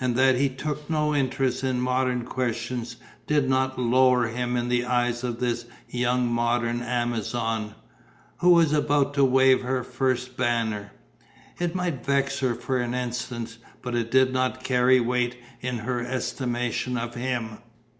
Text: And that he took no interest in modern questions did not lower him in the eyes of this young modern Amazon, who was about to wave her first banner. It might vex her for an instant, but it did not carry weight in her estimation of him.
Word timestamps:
And 0.00 0.16
that 0.16 0.34
he 0.34 0.48
took 0.48 0.90
no 0.90 1.14
interest 1.14 1.62
in 1.62 1.80
modern 1.80 2.24
questions 2.24 2.96
did 3.28 3.48
not 3.48 3.78
lower 3.78 4.26
him 4.26 4.56
in 4.56 4.66
the 4.68 4.84
eyes 4.84 5.22
of 5.22 5.38
this 5.38 5.64
young 5.88 6.26
modern 6.26 6.82
Amazon, 6.82 7.76
who 8.38 8.50
was 8.50 8.72
about 8.72 9.14
to 9.14 9.24
wave 9.24 9.60
her 9.62 9.84
first 9.84 10.36
banner. 10.36 10.90
It 11.60 11.76
might 11.76 12.04
vex 12.04 12.40
her 12.40 12.56
for 12.56 12.78
an 12.80 12.94
instant, 12.94 13.58
but 13.80 13.94
it 13.94 14.10
did 14.10 14.32
not 14.32 14.64
carry 14.64 14.98
weight 14.98 15.36
in 15.60 15.78
her 15.78 16.00
estimation 16.04 16.98
of 16.98 17.14
him. 17.14 17.58